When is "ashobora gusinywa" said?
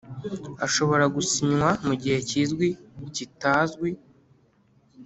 0.65-1.69